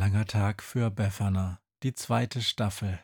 langer 0.00 0.24
Tag 0.24 0.62
für 0.62 0.90
Befana, 0.90 1.60
die 1.82 1.92
zweite 1.92 2.40
Staffel. 2.40 2.98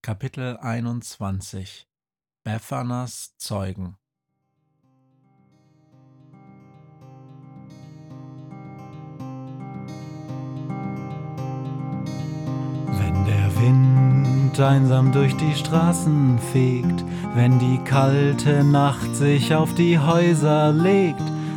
Kapitel 0.00 0.56
21 0.56 1.86
Befanas 2.42 3.36
Zeugen 3.36 3.98
Wenn 12.86 13.24
der 13.26 13.60
Wind 13.60 14.58
einsam 14.58 15.12
durch 15.12 15.36
die 15.36 15.54
Straßen 15.54 16.38
fegt, 16.38 17.04
wenn 17.34 17.58
die 17.58 17.76
kalte 17.84 18.64
Nacht 18.64 19.14
sich 19.14 19.54
auf 19.54 19.74
die 19.74 19.98
Häuser 19.98 20.72
legt, 20.72 21.35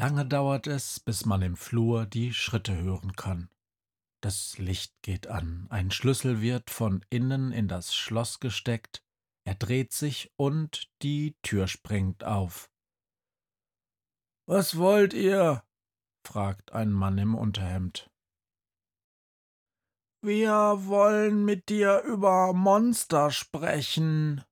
Lange 0.00 0.24
dauert 0.24 0.66
es, 0.66 0.98
bis 0.98 1.26
man 1.26 1.42
im 1.42 1.56
Flur 1.58 2.06
die 2.06 2.32
Schritte 2.32 2.74
hören 2.74 3.12
kann. 3.16 3.50
Das 4.22 4.56
Licht 4.56 4.94
geht 5.02 5.26
an, 5.26 5.66
ein 5.68 5.90
Schlüssel 5.90 6.40
wird 6.40 6.70
von 6.70 7.04
innen 7.10 7.52
in 7.52 7.68
das 7.68 7.94
Schloss 7.94 8.40
gesteckt, 8.40 9.04
er 9.44 9.56
dreht 9.56 9.92
sich 9.92 10.32
und 10.38 10.90
die 11.02 11.36
Tür 11.42 11.68
springt 11.68 12.24
auf. 12.24 12.70
Was 14.48 14.78
wollt 14.78 15.12
ihr? 15.12 15.64
fragt 16.26 16.72
ein 16.72 16.92
Mann 16.92 17.18
im 17.18 17.34
Unterhemd. 17.34 18.10
Wir 20.22 20.86
wollen 20.86 21.44
mit 21.44 21.68
dir 21.68 22.00
über 22.04 22.54
Monster 22.54 23.30
sprechen, 23.30 24.42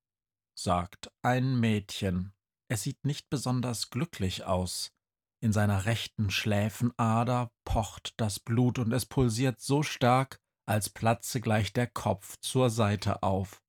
sagt 0.55 1.11
ein 1.23 1.59
Mädchen. 1.59 2.35
Es 2.71 2.83
sieht 2.83 3.07
nicht 3.07 3.31
besonders 3.31 3.89
glücklich 3.89 4.45
aus. 4.45 4.93
In 5.41 5.53
seiner 5.53 5.85
rechten 5.85 6.31
Schläfenader 6.31 7.51
pocht 7.65 8.15
das 8.17 8.41
Blut 8.41 8.79
und 8.79 8.93
es 8.93 9.07
pulsiert 9.07 9.61
so 9.61 9.83
stark, 9.83 10.41
als 10.67 10.91
platze 10.91 11.41
gleich 11.41 11.73
der 11.73 11.87
Kopf 11.87 12.37
zur 12.41 12.71
Seite 12.71 13.23
auf. 13.23 13.63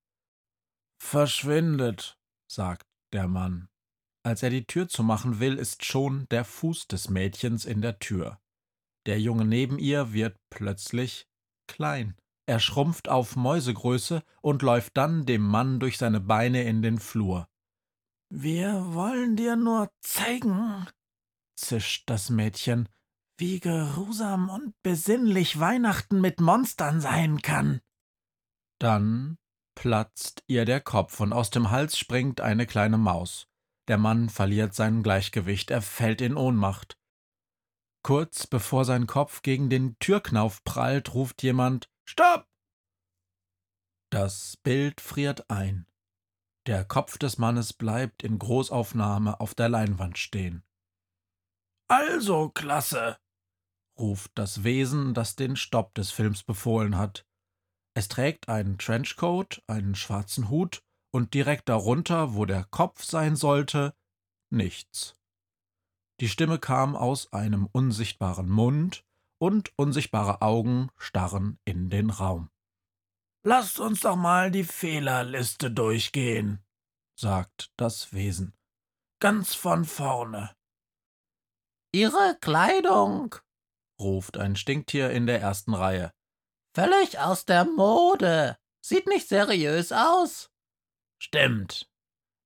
Verschwindet, 1.02 2.18
sagt 2.52 2.88
der 3.14 3.28
Mann. 3.28 3.70
Als 4.24 4.44
er 4.44 4.50
die 4.50 4.66
Tür 4.66 4.90
zumachen 4.90 5.40
will, 5.40 5.58
ist 5.58 5.86
schon 5.86 6.28
der 6.30 6.44
Fuß 6.44 6.88
des 6.88 7.10
Mädchens 7.10 7.66
in 7.66 7.82
der 7.82 8.00
Tür. 8.00 8.40
Der 9.06 9.20
Junge 9.20 9.46
neben 9.46 9.80
ihr 9.80 10.12
wird 10.12 10.38
plötzlich 10.50 11.28
klein. 11.68 12.18
Er 12.48 12.60
schrumpft 12.60 13.08
auf 13.08 13.36
Mäusegröße 13.36 14.24
und 14.42 14.62
läuft 14.62 14.98
dann 14.98 15.26
dem 15.26 15.44
Mann 15.44 15.80
durch 15.80 15.98
seine 15.98 16.20
Beine 16.20 16.64
in 16.64 16.82
den 16.82 17.00
Flur. 17.00 17.48
Wir 18.32 18.94
wollen 18.94 19.36
dir 19.36 19.56
nur 19.56 19.90
zeigen, 20.02 20.88
zischt 21.60 22.10
das 22.10 22.30
Mädchen, 22.30 22.90
wie 23.38 23.60
geruhsam 23.60 24.50
und 24.50 24.74
besinnlich 24.84 25.60
Weihnachten 25.60 26.22
mit 26.22 26.40
Monstern 26.42 27.02
sein 27.02 27.42
kann. 27.42 27.82
Dann 28.80 29.38
platzt 29.76 30.44
ihr 30.48 30.66
der 30.66 30.82
Kopf 30.82 31.20
und 31.20 31.34
aus 31.34 31.50
dem 31.50 31.72
Hals 31.72 31.98
springt 31.98 32.42
eine 32.42 32.66
kleine 32.66 32.98
Maus. 32.98 33.48
Der 33.88 33.98
Mann 33.98 34.30
verliert 34.30 34.76
sein 34.76 35.04
Gleichgewicht, 35.04 35.72
er 35.72 35.82
fällt 35.82 36.22
in 36.22 36.36
Ohnmacht. 36.36 36.98
Kurz 38.04 38.48
bevor 38.48 38.86
sein 38.86 39.08
Kopf 39.08 39.42
gegen 39.42 39.70
den 39.70 39.98
Türknauf 40.00 40.64
prallt, 40.64 41.14
ruft 41.14 41.44
jemand 41.44 41.90
Stopp. 42.06 42.48
Das 44.12 44.58
Bild 44.58 45.02
friert 45.02 45.50
ein. 45.50 45.86
Der 46.66 46.86
Kopf 46.86 47.18
des 47.18 47.38
Mannes 47.38 47.74
bleibt 47.74 48.24
in 48.24 48.38
Großaufnahme 48.38 49.40
auf 49.40 49.56
der 49.56 49.70
Leinwand 49.70 50.18
stehen. 50.18 50.64
Also, 51.90 52.50
klasse, 52.50 53.18
ruft 53.98 54.32
das 54.36 54.64
Wesen, 54.64 55.14
das 55.14 55.36
den 55.36 55.56
Stopp 55.56 55.94
des 55.96 56.12
Films 56.12 56.44
befohlen 56.44 56.98
hat. 56.98 57.26
Es 57.96 58.08
trägt 58.08 58.48
einen 58.48 58.78
Trenchcoat, 58.78 59.62
einen 59.68 59.96
schwarzen 59.96 60.50
Hut 60.50 60.84
und 61.12 61.34
direkt 61.34 61.68
darunter, 61.68 62.36
wo 62.36 62.46
der 62.46 62.64
Kopf 62.66 63.04
sein 63.04 63.36
sollte, 63.36 63.94
nichts. 64.52 65.16
Die 66.22 66.30
Stimme 66.30 66.60
kam 66.60 66.96
aus 66.96 67.34
einem 67.34 67.68
unsichtbaren 67.72 68.50
Mund, 68.50 69.04
und 69.40 69.72
unsichtbare 69.78 70.42
Augen 70.42 70.90
starren 70.98 71.60
in 71.66 71.90
den 71.90 72.10
Raum. 72.10 72.50
Lasst 73.44 73.80
uns 73.80 74.02
doch 74.02 74.18
mal 74.18 74.52
die 74.52 74.66
Fehlerliste 74.66 75.72
durchgehen, 75.72 76.64
sagt 77.18 77.72
das 77.78 78.14
Wesen. 78.14 78.54
Ganz 79.20 79.56
von 79.56 79.86
vorne. 79.86 80.56
Ihre 81.92 82.38
Kleidung, 82.40 83.36
ruft 84.00 84.38
ein 84.38 84.56
Stinktier 84.56 85.10
in 85.10 85.26
der 85.26 85.42
ersten 85.42 85.74
Reihe. 85.74 86.12
Völlig 86.76 87.20
aus 87.20 87.46
der 87.46 87.66
Mode. 87.66 88.58
Sieht 88.82 89.08
nicht 89.08 89.28
seriös 89.28 89.92
aus. 89.92 90.52
Stimmt. 91.22 91.90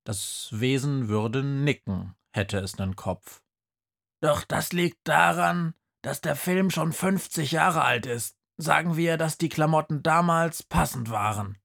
Das 0.06 0.50
Wesen 0.52 1.10
würde 1.10 1.44
nicken, 1.44 2.16
hätte 2.34 2.60
es 2.60 2.78
nen 2.78 2.96
Kopf. 2.96 3.42
Doch 4.22 4.44
das 4.46 4.72
liegt 4.72 5.08
daran, 5.08 5.74
dass 6.02 6.22
der 6.22 6.38
Film 6.38 6.72
schon 6.72 6.94
50 6.94 7.52
Jahre 7.52 7.84
alt 7.84 8.06
ist. 8.06 8.38
Sagen 8.58 8.96
wir, 8.96 9.18
dass 9.18 9.38
die 9.38 9.50
Klamotten 9.50 10.04
damals 10.04 10.64
passend 10.64 11.10
waren. 11.10 11.58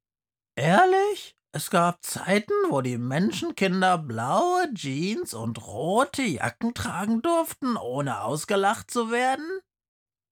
Ehrlich? 0.57 1.38
Es 1.53 1.71
gab 1.71 2.05
Zeiten, 2.05 2.53
wo 2.69 2.83
die 2.83 2.99
Menschenkinder 2.99 3.99
blaue 3.99 4.73
Jeans 4.75 5.35
und 5.35 5.67
rote 5.67 6.23
Jacken 6.23 6.75
tragen 6.75 7.23
durften, 7.23 7.77
ohne 7.77 8.23
ausgelacht 8.23 8.91
zu 8.91 9.11
werden? 9.11 9.61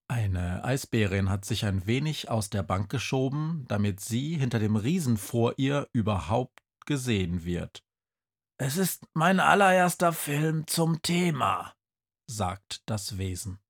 Eine 0.08 0.62
Eisbärin 0.62 1.30
hat 1.30 1.44
sich 1.44 1.64
ein 1.64 1.86
wenig 1.86 2.30
aus 2.30 2.50
der 2.50 2.62
Bank 2.62 2.90
geschoben, 2.90 3.64
damit 3.68 4.00
sie 4.00 4.36
hinter 4.36 4.58
dem 4.58 4.76
Riesen 4.76 5.16
vor 5.16 5.54
ihr 5.56 5.88
überhaupt 5.92 6.62
gesehen 6.84 7.44
wird. 7.44 7.82
Es 8.58 8.76
ist 8.76 9.04
mein 9.14 9.40
allererster 9.40 10.12
Film 10.12 10.66
zum 10.66 11.02
Thema 11.02 11.76
sagt 12.26 12.82
das 12.86 13.18
Wesen. 13.18 13.60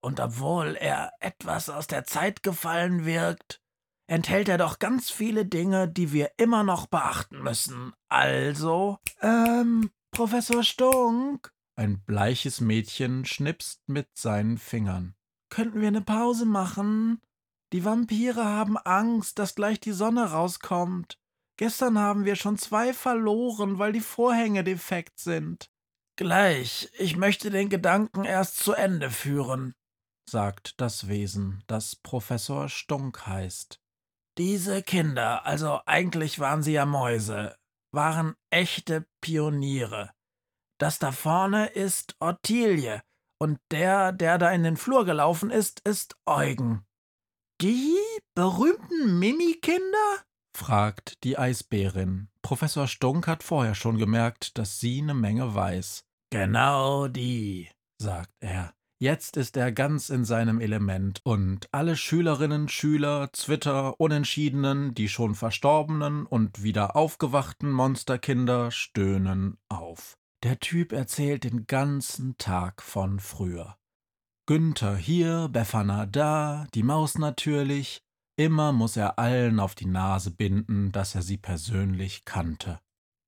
Und 0.00 0.20
obwohl 0.20 0.76
er 0.76 1.12
etwas 1.20 1.70
aus 1.70 1.86
der 1.86 2.04
Zeit 2.04 2.42
gefallen 2.42 3.04
wirkt, 3.04 3.60
enthält 4.08 4.48
er 4.48 4.58
doch 4.58 4.80
ganz 4.80 5.10
viele 5.10 5.46
Dinge, 5.46 5.88
die 5.88 6.12
wir 6.12 6.32
immer 6.38 6.64
noch 6.64 6.86
beachten 6.86 7.42
müssen. 7.42 7.92
Also, 8.08 8.98
ähm, 9.20 9.90
Professor 10.10 10.64
Stunk. 10.64 11.52
Ein 11.76 12.00
bleiches 12.00 12.60
Mädchen 12.60 13.24
schnipst 13.24 13.88
mit 13.88 14.08
seinen 14.14 14.58
Fingern. 14.58 15.14
Könnten 15.50 15.80
wir 15.80 15.88
eine 15.88 16.02
Pause 16.02 16.44
machen? 16.44 17.20
Die 17.72 17.84
Vampire 17.84 18.44
haben 18.44 18.76
Angst, 18.78 19.38
dass 19.38 19.54
gleich 19.54 19.78
die 19.78 19.92
Sonne 19.92 20.32
rauskommt. 20.32 21.18
Gestern 21.56 21.98
haben 21.98 22.24
wir 22.24 22.36
schon 22.36 22.56
zwei 22.56 22.94
verloren, 22.94 23.78
weil 23.78 23.92
die 23.92 24.00
Vorhänge 24.00 24.64
defekt 24.64 25.18
sind. 25.18 25.70
Gleich, 26.16 26.90
ich 26.98 27.16
möchte 27.16 27.50
den 27.50 27.68
Gedanken 27.68 28.24
erst 28.24 28.58
zu 28.58 28.72
Ende 28.72 29.10
führen, 29.10 29.74
sagt 30.28 30.80
das 30.80 31.08
Wesen, 31.08 31.62
das 31.66 31.94
Professor 31.94 32.68
Stunk 32.68 33.26
heißt. 33.26 33.80
Diese 34.38 34.84
Kinder, 34.84 35.44
also 35.44 35.80
eigentlich 35.84 36.38
waren 36.38 36.62
sie 36.62 36.72
ja 36.72 36.86
Mäuse, 36.86 37.56
waren 37.92 38.36
echte 38.50 39.04
Pioniere. 39.20 40.12
Das 40.78 41.00
da 41.00 41.10
vorne 41.10 41.66
ist 41.66 42.14
Ottilie, 42.20 43.02
und 43.40 43.58
der, 43.72 44.12
der 44.12 44.38
da 44.38 44.52
in 44.52 44.62
den 44.62 44.76
Flur 44.76 45.04
gelaufen 45.04 45.50
ist, 45.50 45.80
ist 45.80 46.14
Eugen. 46.24 46.86
Die 47.60 47.96
berühmten 48.36 49.18
Mimikinder? 49.18 50.22
fragt 50.56 51.24
die 51.24 51.36
Eisbärin. 51.36 52.28
Professor 52.42 52.86
Stunk 52.86 53.26
hat 53.26 53.42
vorher 53.42 53.74
schon 53.74 53.98
gemerkt, 53.98 54.56
dass 54.56 54.78
sie 54.78 55.02
eine 55.02 55.14
Menge 55.14 55.56
weiß. 55.56 56.04
Genau 56.30 57.08
die, 57.08 57.70
sagt 58.00 58.32
er. 58.38 58.72
Jetzt 59.00 59.36
ist 59.36 59.56
er 59.56 59.70
ganz 59.70 60.10
in 60.10 60.24
seinem 60.24 60.60
Element 60.60 61.20
und 61.22 61.68
alle 61.70 61.96
Schülerinnen, 61.96 62.68
Schüler, 62.68 63.30
Zwitter, 63.32 64.00
Unentschiedenen, 64.00 64.92
die 64.92 65.08
schon 65.08 65.36
verstorbenen 65.36 66.26
und 66.26 66.64
wieder 66.64 66.96
aufgewachten 66.96 67.70
Monsterkinder 67.70 68.72
stöhnen 68.72 69.56
auf. 69.68 70.18
Der 70.42 70.58
Typ 70.58 70.92
erzählt 70.92 71.44
den 71.44 71.68
ganzen 71.68 72.38
Tag 72.38 72.82
von 72.82 73.20
früher. 73.20 73.76
Günther 74.46 74.96
hier, 74.96 75.48
Befana 75.52 76.06
da, 76.06 76.66
die 76.74 76.82
Maus 76.82 77.18
natürlich. 77.18 78.02
Immer 78.36 78.72
muss 78.72 78.96
er 78.96 79.16
allen 79.20 79.60
auf 79.60 79.76
die 79.76 79.86
Nase 79.86 80.32
binden, 80.32 80.90
dass 80.90 81.14
er 81.14 81.22
sie 81.22 81.36
persönlich 81.36 82.24
kannte. 82.24 82.80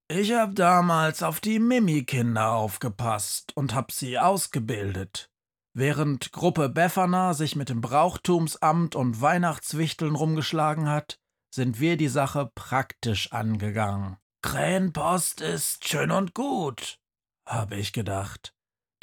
Ich 0.09 0.33
hab 0.33 0.55
damals 0.55 1.23
auf 1.23 1.39
die 1.39 1.59
Mimi-Kinder 1.59 2.51
aufgepasst 2.51 3.55
und 3.55 3.73
hab 3.73 3.93
sie 3.93 4.19
ausgebildet. 4.19 5.30
Während 5.73 6.33
Gruppe 6.33 6.67
Befana 6.67 7.33
sich 7.33 7.55
mit 7.55 7.69
dem 7.69 7.79
Brauchtumsamt 7.79 8.95
und 8.95 9.21
Weihnachtswichteln 9.21 10.15
rumgeschlagen 10.15 10.89
hat, 10.89 11.17
sind 11.53 11.79
wir 11.79 11.95
die 11.95 12.09
Sache 12.09 12.51
praktisch 12.55 13.31
angegangen. 13.31 14.17
Krähenpost 14.41 15.39
ist 15.39 15.87
schön 15.87 16.11
und 16.11 16.33
gut, 16.33 16.99
habe 17.47 17.75
ich 17.75 17.93
gedacht. 17.93 18.53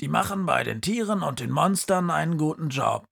Die 0.01 0.09
machen 0.09 0.47
bei 0.47 0.63
den 0.63 0.83
Tieren 0.83 1.23
und 1.23 1.41
den 1.41 1.51
Monstern 1.51 2.11
einen 2.11 2.37
guten 2.37 2.69
Job. 2.69 3.07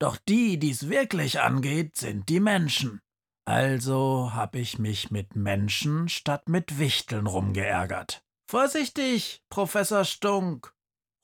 Doch 0.00 0.16
die, 0.16 0.58
die's 0.58 0.88
wirklich 0.88 1.40
angeht, 1.40 1.96
sind 1.96 2.28
die 2.28 2.40
Menschen. 2.40 3.00
Also 3.44 4.30
hab 4.32 4.54
ich 4.54 4.78
mich 4.78 5.10
mit 5.10 5.36
Menschen 5.36 6.08
statt 6.08 6.48
mit 6.48 6.78
Wichteln 6.78 7.26
rumgeärgert. 7.26 8.24
Vorsichtig, 8.48 9.42
Professor 9.50 10.04
Stunk, 10.04 10.72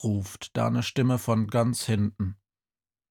ruft 0.03 0.55
da 0.55 0.67
eine 0.67 0.83
Stimme 0.83 1.17
von 1.17 1.47
ganz 1.47 1.85
hinten. 1.85 2.37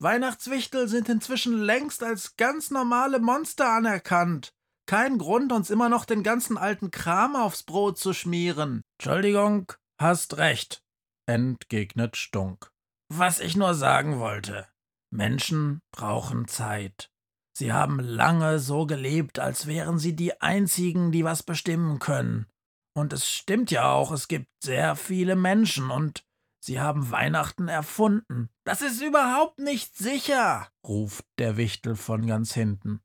Weihnachtswichtel 0.00 0.88
sind 0.88 1.08
inzwischen 1.08 1.58
längst 1.58 2.02
als 2.02 2.37
ganz 2.37 2.70
normale 2.70 3.19
Monster 3.19 3.69
anerkannt. 3.69 4.52
Kein 4.87 5.19
Grund, 5.19 5.52
uns 5.52 5.70
immer 5.70 5.88
noch 5.88 6.05
den 6.05 6.23
ganzen 6.23 6.56
alten 6.56 6.90
Kram 6.90 7.37
aufs 7.37 7.62
Brot 7.62 7.99
zu 7.99 8.12
schmieren. 8.12 8.82
Entschuldigung, 8.99 9.73
hast 10.00 10.38
recht, 10.38 10.82
entgegnet 11.26 12.17
Stunk. 12.17 12.70
Was 13.12 13.40
ich 13.40 13.56
nur 13.56 13.75
sagen 13.75 14.19
wollte. 14.19 14.67
Menschen 15.11 15.81
brauchen 15.93 16.49
Zeit. 16.49 17.11
Sie 17.56 17.73
haben 17.73 17.99
lange 17.99 18.61
so 18.61 18.87
gelebt, 18.87 19.40
als 19.40 19.67
wären 19.67 19.99
sie 19.99 20.14
die 20.14 20.40
einzigen, 20.40 21.11
die 21.11 21.25
was 21.25 21.43
bestimmen 21.43 21.99
können. 21.99 22.46
Und 22.94 23.12
es 23.12 23.29
stimmt 23.29 23.70
ja 23.70 23.90
auch, 23.90 24.12
es 24.12 24.29
gibt 24.29 24.49
sehr 24.62 24.96
viele 24.96 25.35
Menschen 25.35 25.90
und 25.90 26.25
Sie 26.60 26.81
haben 26.81 27.10
Weihnachten 27.10 27.69
erfunden. 27.69 28.50
Das 28.64 28.82
ist 28.82 29.00
überhaupt 29.00 29.58
nicht 29.58 29.96
sicher, 29.96 30.69
ruft 30.87 31.25
der 31.38 31.56
Wichtel 31.56 31.96
von 31.96 32.26
ganz 32.26 32.52
hinten. 32.52 33.00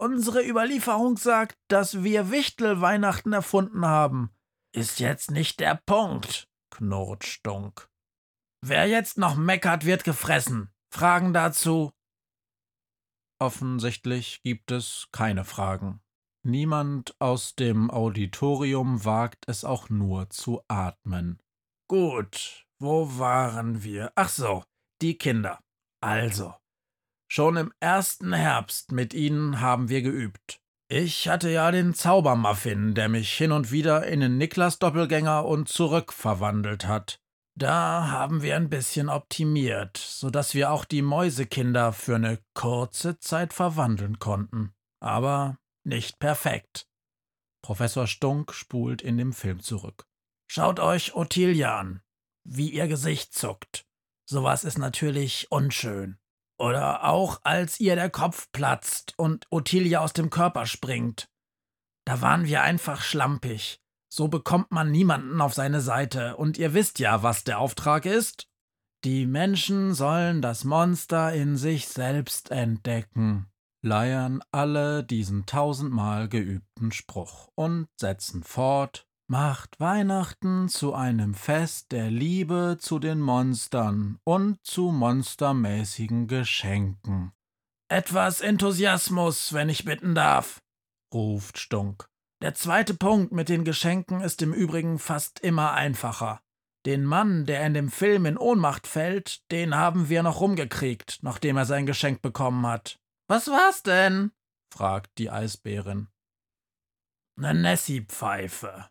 Unsere 0.00 0.46
Überlieferung 0.46 1.16
sagt, 1.16 1.58
dass 1.68 2.02
wir 2.02 2.30
Wichtel 2.30 2.80
Weihnachten 2.80 3.32
erfunden 3.32 3.84
haben. 3.86 4.30
Ist 4.72 5.00
jetzt 5.00 5.30
nicht 5.30 5.60
der 5.60 5.80
Punkt, 5.86 6.48
knurrt 6.70 7.24
Stunk. 7.24 7.88
Wer 8.60 8.86
jetzt 8.86 9.18
noch 9.18 9.36
meckert, 9.36 9.84
wird 9.84 10.04
gefressen. 10.04 10.72
Fragen 10.92 11.32
dazu? 11.32 11.92
Offensichtlich 13.40 14.42
gibt 14.42 14.70
es 14.70 15.08
keine 15.12 15.44
Fragen. 15.44 16.00
Niemand 16.44 17.14
aus 17.20 17.54
dem 17.54 17.90
Auditorium 17.90 19.04
wagt 19.04 19.44
es 19.48 19.64
auch 19.64 19.88
nur 19.90 20.30
zu 20.30 20.62
atmen. 20.68 21.40
Gut, 21.88 22.67
wo 22.80 23.18
waren 23.18 23.82
wir? 23.82 24.12
Ach 24.14 24.28
so, 24.28 24.64
die 25.02 25.18
Kinder. 25.18 25.58
Also, 26.00 26.54
schon 27.28 27.56
im 27.56 27.72
ersten 27.80 28.32
Herbst 28.32 28.92
mit 28.92 29.14
ihnen 29.14 29.60
haben 29.60 29.88
wir 29.88 30.02
geübt. 30.02 30.60
Ich 30.90 31.28
hatte 31.28 31.50
ja 31.50 31.70
den 31.70 31.92
Zaubermuffin, 31.92 32.94
der 32.94 33.08
mich 33.08 33.32
hin 33.32 33.52
und 33.52 33.72
wieder 33.72 34.06
in 34.06 34.20
den 34.20 34.38
Niklas-Doppelgänger 34.38 35.44
und 35.44 35.68
zurück 35.68 36.12
verwandelt 36.12 36.86
hat. 36.86 37.20
Da 37.58 38.08
haben 38.08 38.42
wir 38.42 38.54
ein 38.54 38.70
bisschen 38.70 39.08
optimiert, 39.08 39.96
so 39.96 40.30
dass 40.30 40.54
wir 40.54 40.70
auch 40.70 40.84
die 40.84 41.02
Mäusekinder 41.02 41.92
für 41.92 42.14
eine 42.14 42.38
kurze 42.54 43.18
Zeit 43.18 43.52
verwandeln 43.52 44.18
konnten. 44.20 44.72
Aber 45.00 45.58
nicht 45.84 46.20
perfekt. 46.20 46.86
Professor 47.62 48.06
Stunk 48.06 48.54
spult 48.54 49.02
in 49.02 49.18
dem 49.18 49.32
Film 49.32 49.60
zurück. 49.60 50.06
Schaut 50.50 50.80
euch 50.80 51.14
Ottilie 51.14 51.68
an 51.68 52.00
wie 52.48 52.70
ihr 52.70 52.88
Gesicht 52.88 53.34
zuckt. 53.34 53.86
Sowas 54.24 54.64
ist 54.64 54.78
natürlich 54.78 55.46
unschön. 55.50 56.18
Oder 56.58 57.04
auch 57.04 57.40
als 57.44 57.78
ihr 57.78 57.94
der 57.94 58.10
Kopf 58.10 58.50
platzt 58.52 59.14
und 59.16 59.46
Ottilie 59.50 60.00
aus 60.00 60.12
dem 60.12 60.28
Körper 60.30 60.66
springt. 60.66 61.28
Da 62.04 62.20
waren 62.20 62.46
wir 62.46 62.62
einfach 62.62 63.02
schlampig. 63.02 63.80
So 64.10 64.28
bekommt 64.28 64.70
man 64.72 64.90
niemanden 64.90 65.40
auf 65.40 65.54
seine 65.54 65.80
Seite, 65.80 66.36
und 66.36 66.56
ihr 66.56 66.72
wisst 66.72 66.98
ja, 66.98 67.22
was 67.22 67.44
der 67.44 67.58
Auftrag 67.58 68.06
ist. 68.06 68.48
Die 69.04 69.26
Menschen 69.26 69.94
sollen 69.94 70.42
das 70.42 70.64
Monster 70.64 71.32
in 71.32 71.56
sich 71.56 71.86
selbst 71.86 72.50
entdecken, 72.50 73.46
leiern 73.82 74.42
alle 74.50 75.04
diesen 75.04 75.46
tausendmal 75.46 76.28
geübten 76.28 76.90
Spruch 76.90 77.48
und 77.54 77.88
setzen 77.96 78.42
fort 78.42 79.07
Macht 79.30 79.78
Weihnachten 79.78 80.70
zu 80.70 80.94
einem 80.94 81.34
Fest 81.34 81.92
der 81.92 82.10
Liebe 82.10 82.78
zu 82.80 82.98
den 82.98 83.20
Monstern 83.20 84.18
und 84.24 84.64
zu 84.64 84.90
monstermäßigen 84.90 86.28
Geschenken. 86.28 87.32
Etwas 87.90 88.40
Enthusiasmus, 88.40 89.52
wenn 89.52 89.68
ich 89.68 89.84
bitten 89.84 90.14
darf, 90.14 90.62
ruft 91.12 91.58
Stunk. 91.58 92.08
Der 92.40 92.54
zweite 92.54 92.94
Punkt 92.94 93.30
mit 93.30 93.50
den 93.50 93.64
Geschenken 93.64 94.22
ist 94.22 94.40
im 94.40 94.54
Übrigen 94.54 94.98
fast 94.98 95.40
immer 95.40 95.74
einfacher. 95.74 96.40
Den 96.86 97.04
Mann, 97.04 97.44
der 97.44 97.66
in 97.66 97.74
dem 97.74 97.90
Film 97.90 98.24
in 98.24 98.38
Ohnmacht 98.38 98.86
fällt, 98.86 99.42
den 99.52 99.74
haben 99.74 100.08
wir 100.08 100.22
noch 100.22 100.40
rumgekriegt, 100.40 101.18
nachdem 101.20 101.58
er 101.58 101.66
sein 101.66 101.84
Geschenk 101.84 102.22
bekommen 102.22 102.66
hat. 102.66 102.98
Was 103.28 103.48
war's 103.48 103.82
denn? 103.82 104.32
fragt 104.72 105.18
die 105.18 105.28
Eisbärin. 105.28 106.08
Ne 107.36 107.52
Nessie-Pfeife, 107.52 108.88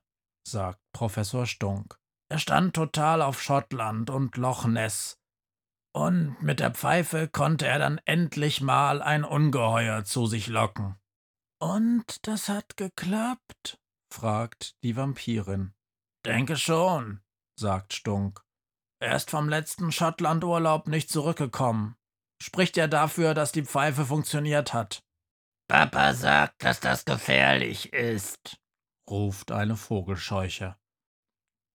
sagt 0.50 0.80
Professor 0.94 1.46
Stunk. 1.46 1.98
Er 2.30 2.40
stand 2.40 2.76
total 2.76 3.22
auf 3.22 3.42
Schottland 3.42 4.10
und 4.10 4.38
Loch 4.38 4.66
Ness. 4.66 5.20
Und 5.94 6.42
mit 6.42 6.60
der 6.60 6.72
Pfeife 6.72 7.28
konnte 7.28 7.66
er 7.68 7.80
dann 7.80 8.00
endlich 8.06 8.62
mal 8.62 9.02
ein 9.02 9.24
Ungeheuer 9.24 10.04
zu 10.04 10.26
sich 10.26 10.48
locken. 10.48 11.00
Und 11.60 12.28
das 12.28 12.50
hat 12.50 12.78
geklappt? 12.78 13.80
fragt 14.14 14.82
die 14.84 14.96
Vampirin. 14.96 15.74
Denke 16.26 16.56
schon, 16.56 17.22
sagt 17.60 17.94
Stunk. 17.94 18.44
Er 19.00 19.16
ist 19.16 19.30
vom 19.30 19.50
letzten 19.50 19.92
Schottlandurlaub 19.92 20.88
nicht 20.88 21.10
zurückgekommen. 21.10 21.96
Spricht 22.42 22.78
ja 22.78 22.88
dafür, 22.88 23.34
dass 23.34 23.52
die 23.52 23.66
Pfeife 23.66 24.06
funktioniert 24.06 24.74
hat. 24.74 25.04
Papa 25.68 26.14
sagt, 26.14 26.64
dass 26.64 26.80
das 26.80 27.06
gefährlich 27.06 27.92
ist, 27.94 28.60
ruft 29.10 29.52
eine 29.52 29.76
Vogelscheuche. 29.76 30.76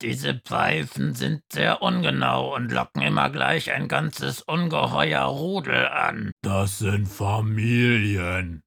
Diese 0.02 0.34
Pfeifen 0.34 1.14
sind 1.14 1.42
sehr 1.52 1.80
ungenau 1.80 2.54
und 2.54 2.72
locken 2.72 3.02
immer 3.02 3.30
gleich 3.30 3.70
ein 3.70 3.86
ganzes 3.86 4.42
ungeheuer 4.42 5.22
Rudel 5.22 5.86
an. 5.86 6.32
Das 6.42 6.78
sind 6.78 7.06
Familien, 7.06 8.64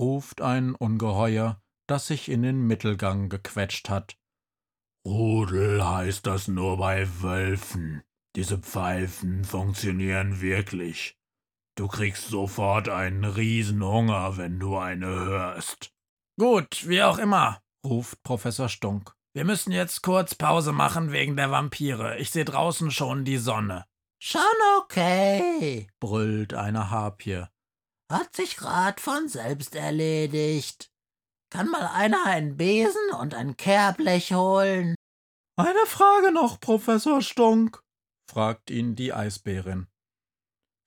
ruft 0.00 0.40
ein 0.40 0.74
Ungeheuer, 0.74 1.62
das 1.86 2.08
sich 2.08 2.28
in 2.28 2.42
den 2.42 2.66
Mittelgang 2.66 3.28
gequetscht 3.28 3.88
hat. 3.88 4.16
Rudel 5.06 5.86
heißt 5.86 6.26
das 6.26 6.48
nur 6.48 6.78
bei 6.78 7.06
Wölfen. 7.22 8.02
Diese 8.34 8.58
Pfeifen 8.58 9.44
funktionieren 9.44 10.40
wirklich. 10.40 11.16
Du 11.76 11.86
kriegst 11.86 12.28
sofort 12.28 12.88
einen 12.88 13.24
Riesenhunger, 13.24 14.36
wenn 14.38 14.58
du 14.58 14.76
eine 14.76 15.06
hörst. 15.06 15.92
Gut, 16.36 16.88
wie 16.88 17.02
auch 17.02 17.18
immer, 17.18 17.60
ruft 17.84 18.22
Professor 18.22 18.68
Stunk. 18.68 19.14
Wir 19.34 19.44
müssen 19.44 19.72
jetzt 19.72 20.02
kurz 20.02 20.34
Pause 20.34 20.72
machen 20.72 21.12
wegen 21.12 21.36
der 21.36 21.50
Vampire. 21.50 22.18
Ich 22.18 22.30
sehe 22.30 22.44
draußen 22.44 22.90
schon 22.90 23.24
die 23.24 23.38
Sonne. 23.38 23.84
Schon 24.22 24.40
okay, 24.78 25.88
brüllt 26.00 26.54
eine 26.54 26.90
Harpie. 26.90 27.44
Hat 28.10 28.34
sich 28.34 28.56
grad 28.56 29.00
von 29.00 29.28
selbst 29.28 29.74
erledigt. 29.74 30.90
Kann 31.50 31.68
mal 31.68 31.86
einer 31.86 32.24
einen 32.26 32.56
Besen 32.56 33.10
und 33.20 33.34
ein 33.34 33.56
Kehrblech 33.56 34.32
holen? 34.32 34.94
Eine 35.56 35.86
Frage 35.86 36.32
noch, 36.32 36.58
Professor 36.58 37.22
Stunk, 37.22 37.80
fragt 38.30 38.70
ihn 38.70 38.96
die 38.96 39.12
Eisbärin. 39.12 39.86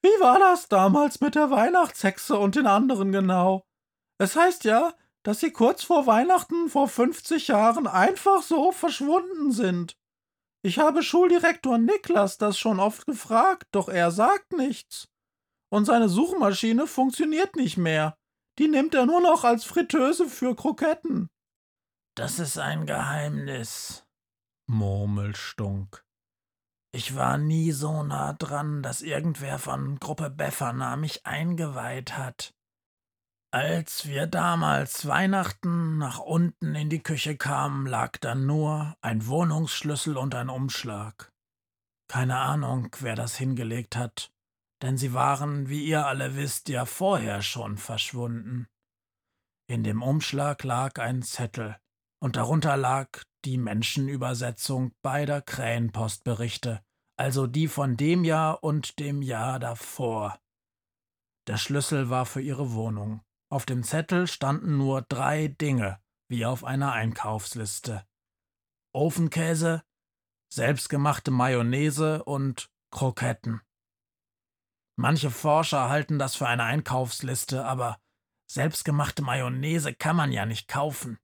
Wie 0.01 0.21
war 0.21 0.39
das 0.39 0.67
damals 0.67 1.21
mit 1.21 1.35
der 1.35 1.51
Weihnachtshexe 1.51 2.37
und 2.37 2.55
den 2.55 2.67
anderen 2.67 3.11
genau? 3.11 3.63
Es 4.19 4.35
heißt 4.35 4.63
ja, 4.63 4.93
dass 5.23 5.39
sie 5.39 5.51
kurz 5.51 5.83
vor 5.83 6.07
Weihnachten 6.07 6.69
vor 6.69 6.87
50 6.87 7.49
Jahren 7.49 7.87
einfach 7.87 8.41
so 8.41 8.71
verschwunden 8.71 9.51
sind. 9.51 9.97
Ich 10.63 10.79
habe 10.79 11.03
Schuldirektor 11.03 11.77
Niklas 11.77 12.37
das 12.37 12.57
schon 12.57 12.79
oft 12.79 13.05
gefragt, 13.05 13.67
doch 13.71 13.89
er 13.89 14.11
sagt 14.11 14.53
nichts. 14.53 15.07
Und 15.69 15.85
seine 15.85 16.09
Suchmaschine 16.09 16.87
funktioniert 16.87 17.55
nicht 17.55 17.77
mehr. 17.77 18.17
Die 18.57 18.67
nimmt 18.67 18.95
er 18.95 19.05
nur 19.05 19.21
noch 19.21 19.43
als 19.43 19.65
Fritteuse 19.65 20.27
für 20.29 20.55
Kroketten. 20.55 21.29
Das 22.15 22.39
ist 22.39 22.57
ein 22.57 22.85
Geheimnis, 22.87 24.03
murmelt 24.67 25.37
Stunk. 25.37 26.03
Ich 26.91 27.15
war 27.15 27.37
nie 27.37 27.71
so 27.71 28.01
nah 28.01 28.33
dran, 28.33 28.81
dass 28.81 29.03
irgendwer 29.03 29.59
von 29.59 29.99
Gruppe 29.99 30.31
Befana 30.31 30.95
mich 30.95 31.27
eingeweiht 31.27 32.17
hat. 32.17 32.55
Als 33.53 34.05
wir 34.05 34.27
damals 34.27 35.07
Weihnachten 35.07 35.97
nach 35.97 36.19
unten 36.19 36.75
in 36.75 36.89
die 36.89 37.01
Küche 37.01 37.37
kamen, 37.37 37.87
lag 37.87 38.17
da 38.17 38.35
nur 38.35 38.97
ein 39.01 39.25
Wohnungsschlüssel 39.25 40.17
und 40.17 40.35
ein 40.35 40.49
Umschlag. 40.49 41.31
Keine 42.09 42.39
Ahnung, 42.39 42.93
wer 42.99 43.15
das 43.15 43.37
hingelegt 43.37 43.95
hat, 43.95 44.33
denn 44.81 44.97
sie 44.97 45.13
waren, 45.13 45.69
wie 45.69 45.85
ihr 45.85 46.05
alle 46.05 46.35
wisst, 46.35 46.67
ja 46.67 46.83
vorher 46.85 47.41
schon 47.41 47.77
verschwunden. 47.77 48.67
In 49.69 49.83
dem 49.83 50.01
Umschlag 50.01 50.63
lag 50.63 50.99
ein 50.99 51.21
Zettel, 51.21 51.77
und 52.21 52.35
darunter 52.35 52.75
lag 52.75 53.23
die 53.45 53.57
Menschenübersetzung 53.57 54.91
beider 55.01 55.41
Krähenpostberichte, 55.41 56.81
also 57.17 57.47
die 57.47 57.69
von 57.69 57.95
dem 57.95 58.25
Jahr 58.25 58.61
und 58.61 58.99
dem 58.99 59.21
Jahr 59.21 59.59
davor. 59.59 60.37
Der 61.47 61.57
Schlüssel 61.57 62.09
war 62.09 62.25
für 62.25 62.41
ihre 62.41 62.73
Wohnung. 62.73 63.21
Auf 63.49 63.65
dem 63.65 63.83
Zettel 63.83 64.27
standen 64.27 64.77
nur 64.77 65.03
drei 65.03 65.47
Dinge, 65.47 66.01
wie 66.29 66.45
auf 66.45 66.63
einer 66.63 66.91
Einkaufsliste. 66.91 68.05
Ofenkäse, 68.93 69.83
selbstgemachte 70.51 71.31
Mayonnaise 71.31 72.23
und 72.23 72.69
Kroketten. 72.91 73.61
Manche 74.97 75.29
Forscher 75.29 75.89
halten 75.89 76.19
das 76.19 76.35
für 76.35 76.47
eine 76.47 76.63
Einkaufsliste, 76.63 77.63
aber 77.63 78.01
selbstgemachte 78.49 79.21
Mayonnaise 79.21 79.93
kann 79.93 80.15
man 80.15 80.31
ja 80.31 80.45
nicht 80.45 80.67
kaufen. 80.67 81.19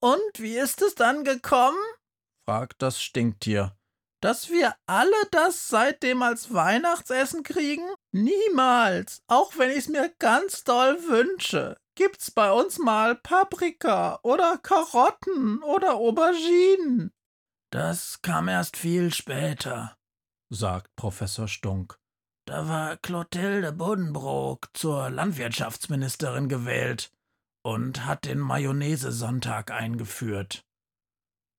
Und 0.00 0.38
wie 0.38 0.56
ist 0.56 0.80
es 0.82 0.94
dann 0.94 1.24
gekommen? 1.24 1.78
fragt 2.44 2.80
das 2.82 3.02
Stinktier 3.02 3.76
dass 4.22 4.50
wir 4.50 4.74
alle 4.86 5.10
das 5.32 5.68
seitdem 5.68 6.22
als 6.22 6.54
Weihnachtsessen 6.54 7.42
kriegen? 7.42 7.84
Niemals, 8.12 9.22
auch 9.26 9.58
wenn 9.58 9.70
ich's 9.70 9.88
mir 9.88 10.14
ganz 10.18 10.64
doll 10.64 10.96
wünsche. 11.08 11.76
Gibt's 11.96 12.30
bei 12.30 12.50
uns 12.52 12.78
mal 12.78 13.16
Paprika 13.16 14.20
oder 14.22 14.56
Karotten 14.58 15.62
oder 15.62 15.96
Auberginen? 15.96 17.12
Das 17.70 18.22
kam 18.22 18.48
erst 18.48 18.76
viel 18.76 19.12
später, 19.12 19.96
sagt 20.50 20.94
Professor 20.96 21.48
Stunk. 21.48 21.98
Da 22.46 22.68
war 22.68 22.96
Clotilde 22.98 23.72
Buddenbrook 23.72 24.68
zur 24.74 25.10
Landwirtschaftsministerin 25.10 26.48
gewählt 26.48 27.12
und 27.64 28.04
hat 28.06 28.24
den 28.24 28.38
Mayonnaise-Sonntag 28.38 29.70
eingeführt. 29.70 30.64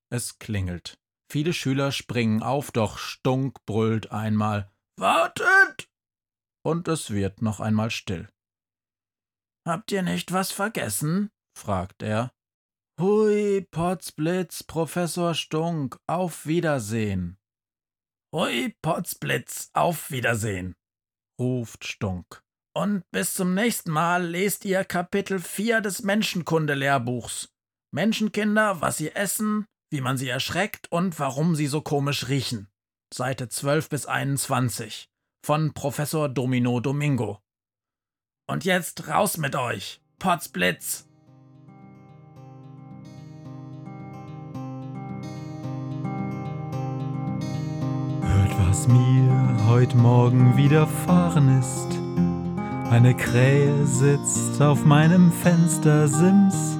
Es 0.10 0.40
klingelt. 0.40 0.98
Viele 1.34 1.54
Schüler 1.54 1.92
springen 1.92 2.44
auf, 2.44 2.70
doch 2.70 3.00
Stunk 3.00 3.66
brüllt 3.66 4.12
einmal 4.12 4.72
Wartet! 5.00 5.90
Und 6.64 6.88
es 6.88 7.10
wird 7.10 7.42
noch 7.42 7.60
einmal 7.60 7.90
still. 7.90 8.30
Habt 9.68 9.92
ihr 9.92 10.04
nicht 10.04 10.32
was 10.32 10.52
vergessen? 10.52 11.32
fragt 11.58 12.04
er. 12.04 12.32
Hui, 13.02 13.68
Potzblitz, 13.72 14.62
Professor 14.62 15.34
Stunk, 15.34 15.98
auf 16.06 16.46
Wiedersehen. 16.46 17.40
Hui, 18.32 18.76
Potzblitz, 18.84 19.72
auf 19.74 20.12
Wiedersehen, 20.12 20.76
ruft 21.42 21.84
Stunk. 21.84 22.44
Und 22.78 23.10
bis 23.10 23.34
zum 23.34 23.56
nächsten 23.56 23.90
Mal 23.90 24.24
lest 24.24 24.66
ihr 24.66 24.86
Kapitel 24.86 25.40
4 25.40 25.82
des 25.82 26.04
Menschenkunde-Lehrbuchs. 26.04 27.52
Menschenkinder, 27.92 28.82
was 28.82 28.98
sie 28.98 29.10
essen, 29.10 29.66
wie 29.94 30.02
man 30.02 30.18
sie 30.18 30.28
erschreckt 30.28 30.92
und 30.92 31.20
warum 31.20 31.56
sie 31.56 31.68
so 31.68 31.82
komisch 31.82 32.28
riechen. 32.28 32.68
Seite 33.14 33.48
12 33.48 33.90
bis 33.90 34.06
21 34.08 35.08
von 35.46 35.74
Professor 35.76 36.30
Domino 36.30 36.80
Domingo. 36.80 37.38
Und 38.50 38.66
jetzt 38.66 39.08
raus 39.08 39.38
mit 39.38 39.56
euch. 39.56 40.02
Potzblitz! 40.18 41.06
Hört, 48.24 48.68
was 48.68 48.88
mir 48.88 49.68
heut 49.68 49.94
Morgen 49.94 50.58
widerfahren 50.58 51.60
ist. 51.60 52.00
Eine 52.92 53.16
Krähe 53.16 53.86
sitzt 53.86 54.60
auf 54.60 54.86
meinem 54.86 55.32
Fenstersims 55.32 56.80